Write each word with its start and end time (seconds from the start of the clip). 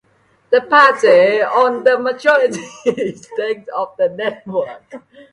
The 0.49 0.61
party 0.61 1.43
owned 1.43 1.85
the 1.85 1.99
majority 1.99 2.65
stake 3.17 3.67
of 3.75 3.95
the 3.97 4.09
network. 4.09 4.95